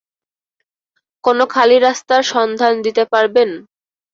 কোনও 1.23 1.45
খালি 1.47 1.77
রাস্তার 1.79 2.21
সন্ধান 2.33 2.73
দিতে 2.85 3.03
পারবেন? 3.13 3.49